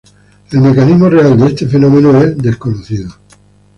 [0.51, 3.11] El mecanismo real de este fenómeno es desconocido.